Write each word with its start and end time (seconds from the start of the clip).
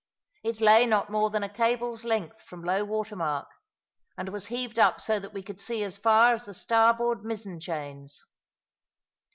It 0.43 0.61
lay 0.61 0.87
not 0.87 1.11
more 1.11 1.29
than 1.29 1.43
a 1.43 1.47
cable's 1.47 2.03
length 2.03 2.41
from 2.41 2.63
low 2.63 2.83
water 2.83 3.15
mark, 3.15 3.47
and 4.17 4.29
was 4.29 4.47
heaved 4.47 4.79
up 4.79 4.99
so 4.99 5.19
that 5.19 5.31
we 5.31 5.43
could 5.43 5.61
see 5.61 5.83
as 5.83 5.99
far 5.99 6.33
as 6.33 6.43
the 6.45 6.55
starboard 6.55 7.23
mizzen 7.23 7.59
chains. 7.59 8.25